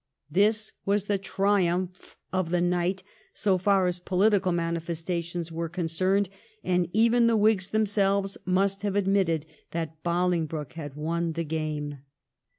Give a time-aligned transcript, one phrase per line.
[0.31, 3.03] This was the triumph of the night,
[3.33, 6.27] so far as political manifestations were concerned,
[6.63, 11.99] and even the Whigs themselves must have admitted that Bolingbroke had won the game.